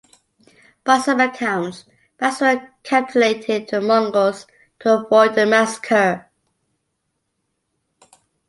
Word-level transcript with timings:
By 0.83 0.97
some 0.97 1.19
accounts, 1.19 1.85
Basra 2.17 2.71
capitulated 2.81 3.67
to 3.67 3.79
the 3.81 3.85
Mongols 3.85 4.47
to 4.79 4.95
avoid 5.01 5.37
a 5.37 5.45
massacre. 5.45 6.25